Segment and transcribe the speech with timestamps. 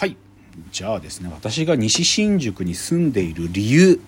[0.00, 0.16] はい。
[0.72, 4.00] じゃあですね私が西新宿に住んでいる理由。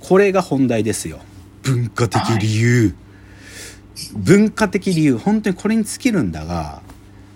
[0.00, 1.20] これが本題ですよ。
[1.62, 2.94] 文化的理由、はい、
[4.16, 5.18] 文化的理由。
[5.18, 6.82] 本当にこれに尽きるんだが、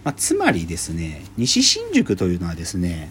[0.03, 3.09] まあ、つまりですね西新宿というのはですね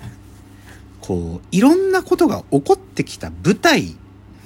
[0.99, 3.95] こういろんなことが起こってきた舞台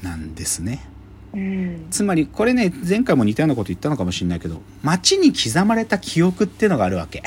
[0.04, 0.88] なんですね。
[1.34, 7.24] うん、つまりこれね前回も似たようなこと言ったのかもしれないけど街に刻まれた記憶っていうのがあるわけ。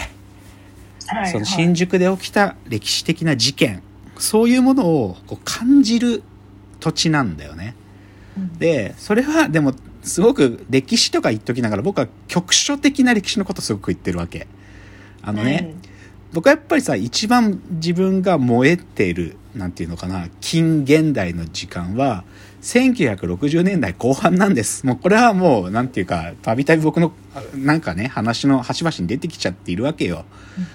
[1.21, 3.83] はい、その新宿で起きた歴史的な事件
[4.19, 6.23] そういうものをこう感じる
[6.81, 7.75] 土地なんだよね。
[8.37, 14.47] うん、でそれはでもすごく歴史とか言っときながら僕は局所的な歴史のことすごく言ってるわけ。
[15.23, 15.83] あのね、うん、
[16.33, 22.25] 僕はやっぱりさ一番自分が燃えてるなんていうのかな近現代の時間は
[22.63, 24.87] 1960年代後半なんです。
[24.87, 27.13] もうこれはもう、なんていうか、たびたび僕の、
[27.55, 30.25] なんかね、話の端々に出てきちゃっているわけよ。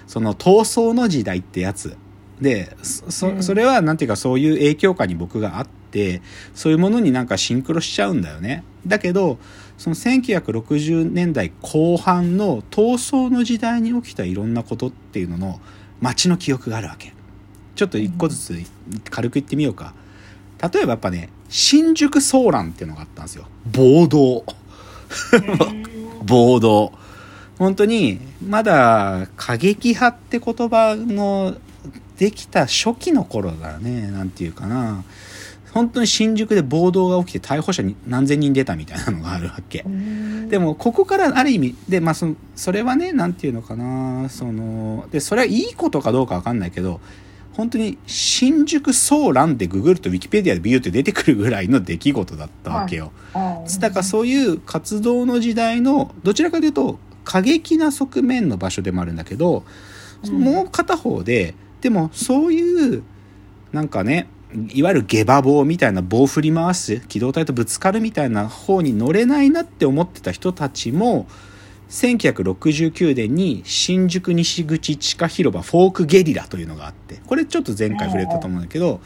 [0.06, 1.96] その闘争の時代ってやつ。
[2.42, 6.22] で、そ、それはなんていうかそういう影響下に僕があって、
[6.54, 8.66] そういうものになんかシンクロしちゃうんだよね。
[8.86, 9.40] だけど、
[9.78, 15.62] その1960年代後半の闘争の時代に起きたいろんなことっていうのの
[16.02, 17.14] 街の記憶があるわけ。
[17.76, 18.60] ちょっと一個ずつ
[19.10, 19.94] 軽く言ってみようか。
[20.62, 23.46] 例えばやっぱね、新宿ソーランっていうのがあったんですよ。
[23.72, 24.44] 暴動。
[26.26, 26.94] 暴動。
[27.58, 31.56] 本当に、まだ過激派って言葉の
[32.18, 34.12] できた初期の頃だね。
[34.12, 35.04] なんていうかな。
[35.74, 39.86] 本当に新宿で暴動が起きて逮捕者に何千人出たみたいなのがあるわけ。
[40.50, 47.00] でも、ここからある意味、で、まあそ、それはね、なんていうのかな、その、で、それはいいことかどうかわかんないけど、
[47.58, 53.12] 本当に新宿ソーランでググるとウィキペディアでビューって出てくるぐらいの出来事だったわけよ。
[53.34, 59.66] はい、だからそういう活動の時代のどちらかというと過激な側面の場所でもあるんだけど、
[60.24, 63.04] うん、もう片方ででもそういう
[63.72, 64.28] なんかね
[64.72, 71.28] いわゆる下馬棒みたいな棒振り回す機動隊とぶつかるみたいな方に乗れないなって思ってた人たちも
[71.90, 79.00] 1969年に新宿西口地下広場フォークゲリラというのがあってこれちょっと前回触れたと思うんだけど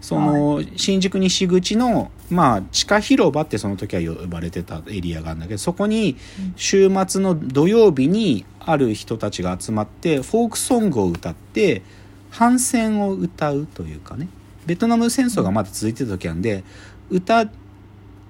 [0.00, 6.16] その新宿西口のまあ地下広場ってその時は呼ばれてたエリアがあるんだけどそこに
[6.56, 11.82] 週末の土曜日にある人たちが集まってフォークソングを歌って
[12.30, 14.28] 反戦を歌うというかね。
[14.66, 16.62] ベトナム戦争がまだ続いてた時なんで
[17.10, 17.50] 歌フ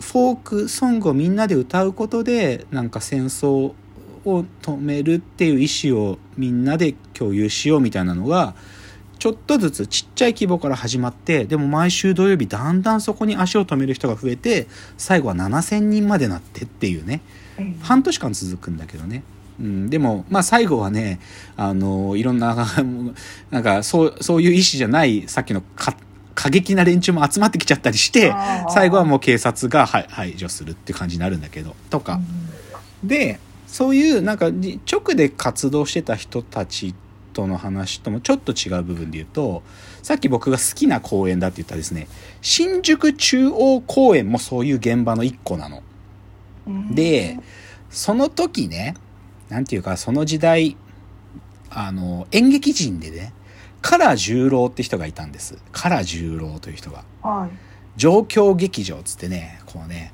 [0.00, 3.74] ォークソングをみんなで歌うことでなんか戦争
[4.24, 8.54] を止めるっていう意思をみんなで共有しようみたいなのが
[9.18, 14.66] ちょっとずつちっちゃい規模から始まってでも毎週土曜日だんだんそこに足を止める人が増えて
[14.96, 17.20] 最後は7,000人までなってっていうね。
[17.82, 19.22] 半年間続くんだけどね。
[19.60, 21.20] うん、でも、まあ最後はね、
[21.56, 22.56] あの、いろんな、
[23.50, 25.62] なんか、そう、そういう意思じゃない、さっきの
[26.34, 28.34] 過激な連中も集まってきちゃったりして、
[28.70, 32.20] 最後はもう警察が排除するって感じになるんだけど、とか。
[33.04, 33.38] で、
[33.72, 36.94] そういうなんか直で活動してた人たち
[37.32, 39.62] との話ともちょっと違う部分で言うと
[40.02, 42.06] さっき僕が好きな公園だって言ったですね
[42.42, 45.82] 新宿中央公園もそういう現場の一個なの。
[46.90, 47.38] で
[47.88, 48.94] その時ね
[49.48, 50.76] 何て言うかその時代
[51.70, 53.32] あの演劇人でね
[53.80, 55.56] 唐十郎って人がいたんです。
[55.72, 57.04] 唐十郎という人が。
[57.22, 57.50] はい、
[57.96, 60.12] 状況劇場つってねこうね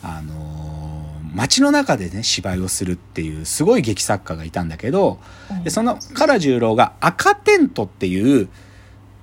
[0.00, 1.03] あの
[1.34, 5.18] 街の中でね芝居をするっていうすごい劇作家がいたんだけど、
[5.64, 8.48] でその唐十郎が赤テントっていう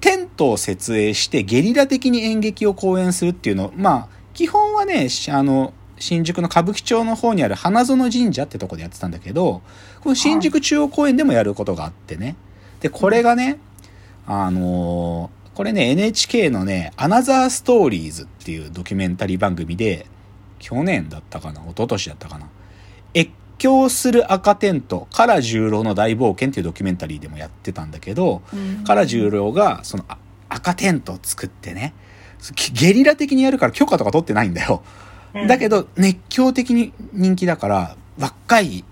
[0.01, 9.61] テントを設営してゲリラ的に演劇を公演するっていうのまあ基本はねあの新宿の歌舞伎町の方にある花園神社ってとこでやってたんだけど
[10.01, 12.35] この新宿中央公園でもやることがあってね。
[12.79, 13.59] でこれがね
[14.25, 20.07] あのー、これね NHK のね「アナザーストーリーズ」っていうドキュメンタリー番組で
[20.61, 22.47] 去年だったかな一昨年だったかな。
[23.13, 30.05] 越境する赤テント、唐十郎の大冒険っていうドキュメンタリーでもやってたんだけど、うん、唐十郎がその
[30.47, 31.93] 赤テントを作ってね、
[32.73, 34.83] ゲリラ的にやるから許可とか取ってないんだよ。
[35.33, 38.85] うん、だけど熱狂的に人気だから、若い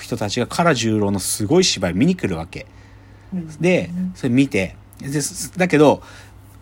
[0.00, 2.66] 人たちが唐十郎のすごい芝居見に来るわけ。
[3.32, 5.20] うん、で、それ見て、で
[5.56, 6.02] だけど、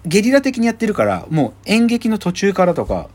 [0.04, 3.08] ゲリラ的にやってるから、もう演劇の途中からとか、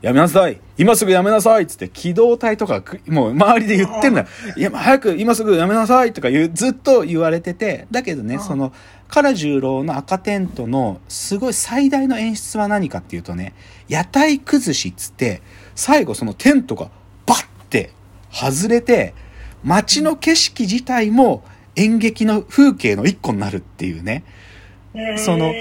[0.00, 0.60] やめなさい。
[0.76, 7.86] 今すぐやめなさいつって機動隊とかもう周りで言ってんだいや早く今すぐやめなさいとか言うずっと言われてて。
[7.90, 8.72] だけどねその
[9.10, 13.54] 唐十郎の赤テントのすごい最大の演出は何かっていうとね
[13.88, 15.42] 屋台崩しっつって
[15.74, 16.90] 最後そのテントが
[17.26, 17.90] バッて
[18.30, 19.14] 外れて
[19.64, 21.42] 街の景色自体も
[21.74, 24.24] 演劇の風景の一個になるっていうね
[25.16, 25.52] その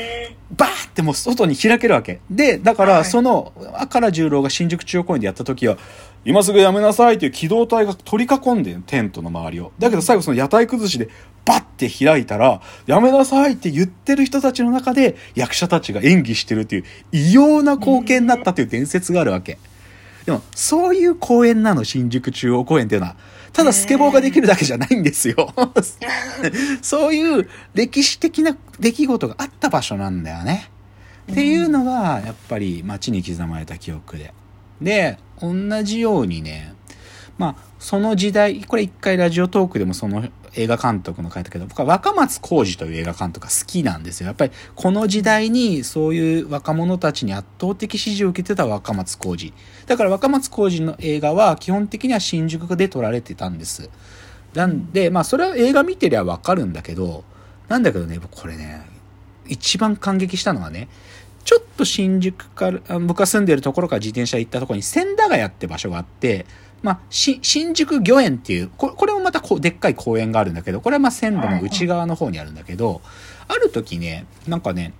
[0.52, 2.22] バーってもう外に開けるわけ。
[2.30, 5.78] で、だからその、赤ら十郎が新宿中央公園でやった時は、
[6.24, 9.72] 今すぐやめなさいっていう機動隊が取り囲んでテントの周りを。
[9.80, 11.10] だけど最後その屋台崩しで
[11.46, 19.58] バッて開いたら、やめなさいって言ってる人たちの中で役者たちが演技してるっていう異様な光景になったっていう伝説があるわけ。
[20.28, 23.16] でも、そういう公園なの、新宿中央公園っていうのは。
[23.54, 25.54] ただスケボーができるだけじゃないんですよ。
[26.84, 30.70] そういう歴史的な出来事があった場所なんだよね。
[31.32, 34.34] っていうのが、やっぱり街に刻まれた記憶で。
[34.82, 35.54] で、同
[35.84, 36.74] じようにね、
[37.38, 44.28] まあ、その時代、これ一回ラジオトークでもその映画監督の書いたけど、僕は若松浩二という映画監督が好きなんですよ。
[44.28, 49.54] やっぱりこの時代にそういう若者たちに圧倒的支持を受けてた若松浩二。
[49.86, 53.90] だから若松浩二の映画は基本的には新宿で撮られてたんです。
[54.56, 57.24] なんで、まあそれは映画見てりゃわかるんだけど、
[57.68, 58.82] なんだけどね、これね、
[59.48, 60.88] 一番感激したのはね、
[61.44, 66.46] ちょっと新宿から、僕が住んでるところから自転車行ったところに千駄ヶ谷って場所があって、
[66.84, 67.42] まあ、新
[67.76, 73.02] 宿御苑っていう、これもまたこうでっかい公園があるんだけど、これはまあ線路の内側の方にあるんだけど、
[73.48, 74.94] ある時ね、なんかね、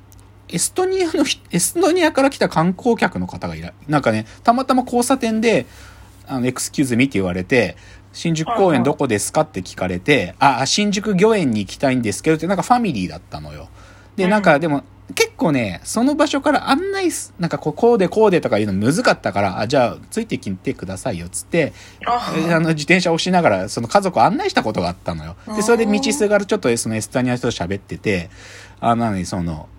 [0.50, 5.66] エストニアの、エストニアから来た観光客の方がいら、なんかね、たまたま交差点で、
[6.26, 7.78] あの、エクスキューズミって言われて、
[8.14, 13.70] 新宿公園どこですかって聞かれて、あ、新宿御苑に行きたいんですけどって、なんかファミリーだったのよ。
[14.18, 14.84] で、なんかでも、
[15.16, 21.72] 結構ね、その場所から案内す、なんかこう、こうでこうでとかいうの難かったから、あ、じゃあ、ついてきてくださいよ、つって、
[22.06, 25.38] あの、自転車を押しながら、その家族を案内したことがあったのよ。
[25.56, 28.30] で、それで道すがるちょっとそのエストニアの人と喋ってて、
[28.82, 29.70] あの、何、その、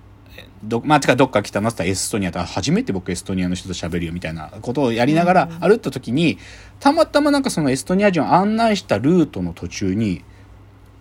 [0.63, 6.39] ど、まあ、てかどっか来たのって言ったらエストニアだ初めて僕エストニアの人と喋るよみたいなことをやりながら歩った時に、
[6.81, 10.25] たまたまなんかそのエストニア人を案内したルートの途中に、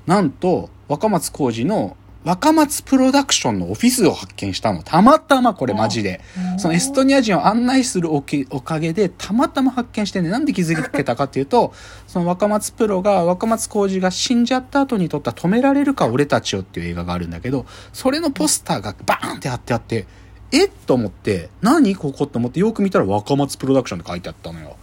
[0.06, 4.84] なんと、若松浩二の若松プロダクションのオフィスを発見したの。
[4.84, 6.22] たまたまこれマジで。
[6.58, 11.74] そのエストニア人を案内するおかげで、たまたま発見してね、なんで気づけたかっていうと、
[12.08, 20.08] その若松プロが、若松浩二が死んじゃった後に撮った止められるか俺たちをっていう映画があるんだけど、それのポスターがバーンって貼ってあって、
[20.52, 24.76] えっと思って、何ここと思ってよく見たら若松プロダクションって書いてあったのよ。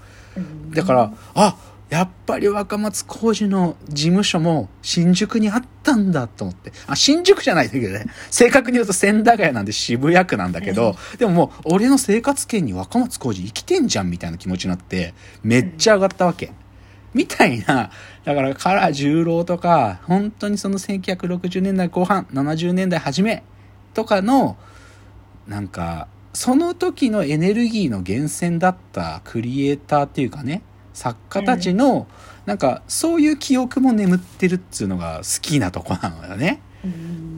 [0.71, 1.57] だから、あ、
[1.95, 6.73] やっぱり若松浩二の事務所も新宿にあったんだと思って。
[6.89, 8.07] あ、新宿じゃないんだけどね。
[8.33, 15.15] 正確に言うと千駄ヶ谷なんで渋谷区なんだけど、でももう俺の生活圏に若松浩二生きてんじゃんみたいな気持ちになって、
[15.45, 16.51] めっちゃ上がったわけ。
[17.15, 17.93] みたいな、
[18.25, 23.45] だからカラー十郎とか、本当にその1960年代後半、70年代初め
[23.95, 24.57] とかの、
[25.47, 30.63] なんか、その時のエネルギーの源泉だったクリエイターっていうかね、
[30.95, 32.07] 作家たちの、
[32.47, 36.61] なんかそういう記憶も眠ってるっつうのが好きなとこなのよね。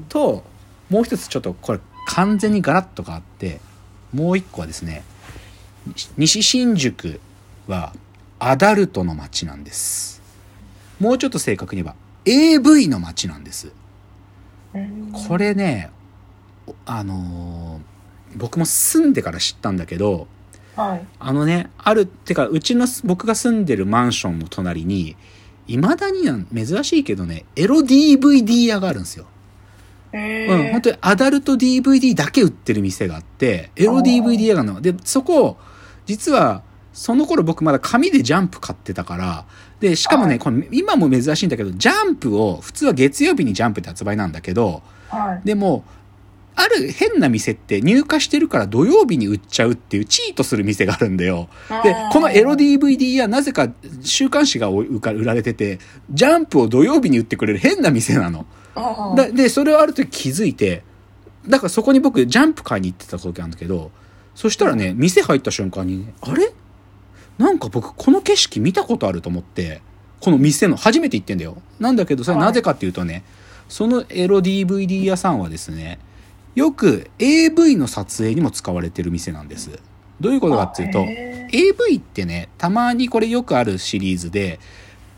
[0.09, 0.45] と
[0.91, 3.61] もう一つちょっとこれ完全にガラッと変わって
[4.13, 5.05] もう一個はですね
[6.17, 7.21] 西新宿
[7.67, 7.93] は
[8.39, 10.23] アダルトの街なんです。
[11.01, 13.73] もうちょっと正確に言えば AV の街なんです。
[15.29, 15.91] これね
[16.85, 20.27] あのー、僕も住んでから知ったんだけど
[20.77, 25.17] はい、あのね、ある、ってか、うちの、僕が住んでるマンションの隣に、
[25.67, 26.23] 未だに
[26.55, 29.27] 珍しいけどね、エロ DVD 屋があるんですよ。
[30.13, 34.81] うん、本当にアダルト DVD だけ売ってる店があって、エロ DVD 屋がの。
[34.81, 35.57] で、そこ、
[36.05, 39.45] 実は、その頃僕まだ紙でジャンプ買ってたから、
[39.81, 45.85] で、しかもね、これ今も珍しいんだけど、ジャンプを、普通は月曜日にジャンプって発売なんだけど、はい、でも、
[46.57, 51.49] ある変な店って入荷してるから土曜日に売っちゃうっていうチートする店があるんだよ。
[51.85, 53.71] で、このエロ DVD やなぜか
[54.03, 55.79] 週刊誌が売られてて、
[56.11, 58.47] ジャンプを土曜日に売ってくれる変な店なの。
[59.35, 60.83] で、それをある時気づいて、
[61.47, 63.91] だからそこに僕ジャンプ買いに行ってた時なんだけど、
[64.35, 66.53] そしたらね、店入った瞬間に、あれ？
[67.39, 69.83] なんか僕この景色見たことあると思って、
[70.21, 71.61] この店の、初めて行ってんだよ。
[71.79, 73.23] なんだけど、それなぜかっていうとね、
[73.69, 75.99] そのエロ DVD 屋さんはですね、
[76.57, 79.79] よく AV の撮影にも使われてる店なんです。
[80.21, 84.59] どういうことかっていうと、AV ってね、たまにこれよくあるシリーズで、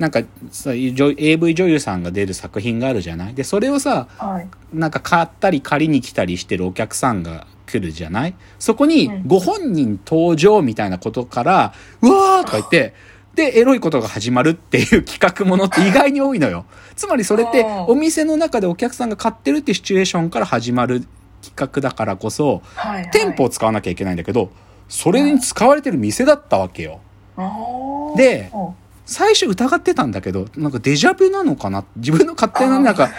[0.01, 0.21] なんか、
[0.65, 3.35] AV 女優さんが出る作品があるじゃない？
[3.35, 8.35] で、それをさ、はい、なんか買ったり借りに来たりしてるお客さんが来るじゃない？
[8.59, 12.95] そこに、ご本人登場みたいなことから、うわーとか言って、
[13.35, 16.65] で、エロいことが始まるっていう企画ものって意外に多いのよ。
[16.97, 21.07] つまりそれって、お店の中でお客さんが買ってるってシチュエーションから始まる
[21.43, 24.51] 企画だからこそ、はいはい、店舗を使わなきゃいけないんだけど、
[24.89, 27.01] それに使われてる店だったわけよ。
[28.17, 28.51] で、
[29.07, 31.85] 最初疑ってたんだけど、なんかデジャブなのかな？
[31.97, 33.11] 自分の勝手な、なんか、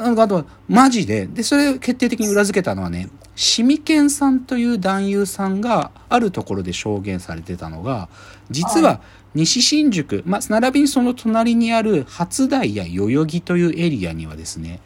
[0.00, 8.08] なんかあと、マジで、で、それを決定的に裏付けたのはね、シミケンさんという男優さんがあるところで証言されてたのが、
[8.50, 9.00] 実は
[9.34, 14.80] 西新宿、まあ、並びにその隣にある初台や代々木というエリアにはですね、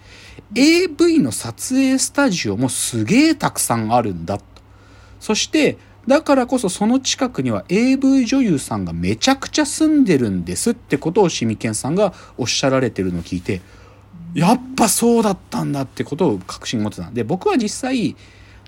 [0.54, 4.44] AV の撮影スタジオもすげえたくさんあるんだと。
[5.20, 13.62] そして、だからこそその近くには AV 女優さんがめちゃくちゃ住んでるんですってことをシミケンさんがおっしゃられてるのを聞いて、
[14.34, 17.10] やっぱそうだったんだってことを確信持ってた。
[17.10, 18.16] で、僕は実際、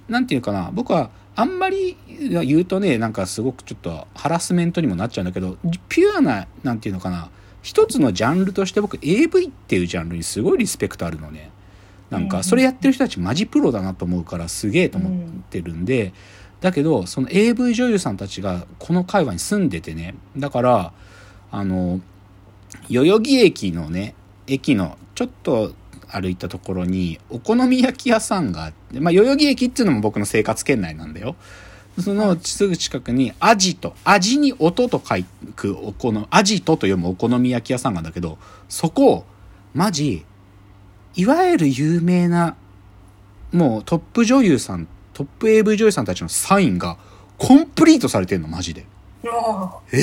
[0.08, 5.58] なんていうかな、僕はあんまり言うとね、なんかすごくちょっとハラスメントにもなっちゃうんだけど、
[5.88, 7.30] ピュアな、なんていうのかな、
[7.62, 11.50] 一つのジャンルとして僕 AV っていうジャンルにすごいリスペクトあるのね。
[12.10, 15.12] なんか、それやってる人たちマジプロだなと思うからすげえと思っ
[15.50, 16.12] てるんで、
[16.60, 20.92] だけど、その AV 女優さんたちがこの界隈に住んでてね、だから、
[21.50, 22.00] あの、
[22.88, 24.14] 代々木駅のね、
[24.46, 25.72] 駅のちょっと
[26.08, 31.34] 歩いたところにお好み焼き屋さんがあって、まあ、代々木駅っていうのも僕の生活圏内なんだよ。
[31.98, 35.14] そのすぐ近くにアジト、味に音と書
[35.54, 38.36] くおこの、アジトと読むお好み焼き屋さんがんだけど、
[38.68, 39.24] そこ、
[39.72, 40.24] マジ、
[41.14, 42.54] いわゆる有名な、
[43.50, 46.98] もうトップ女優さん、トップ AV 女優さんたちのサインが
[47.38, 48.84] コンプリートされてんの、マジで。
[49.24, 50.00] うわえー、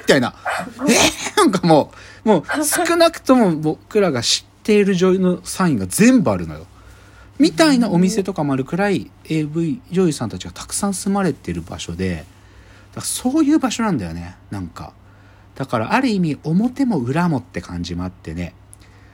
[0.00, 0.34] みたいな。
[0.86, 1.90] えー、なんかも
[2.24, 6.66] う、もう少なくとも僕らが知っている女優のサインが全部あるのよ。
[7.38, 12.26] みたいなお店とかもあるくらい AV 女優さんたちがたくさん住まれてる場所で、だか
[12.96, 14.92] らそういう場所なんだよね、なんか。
[15.54, 18.54] だからある意味表も裏もって感じもあってね。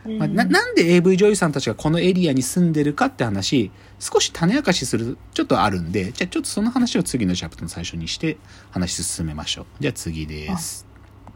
[0.06, 8.36] まあ、ななんで AV 女優さんたちがこのエリアに住んでるかって話少し種明かしするちょっとあるんでじゃあちょっとその話を次のチャプターの最初にして
[8.70, 10.85] 話進めましょうじゃあ次です